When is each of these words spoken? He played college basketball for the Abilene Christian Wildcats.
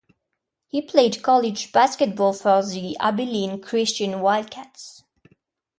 He 0.65 0.81
played 0.81 1.21
college 1.21 1.71
basketball 1.71 2.33
for 2.33 2.65
the 2.65 2.97
Abilene 2.99 3.61
Christian 3.61 4.19
Wildcats. 4.19 5.03